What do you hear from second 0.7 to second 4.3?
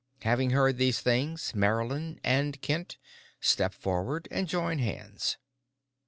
these things, Marylyn and Kent, step forward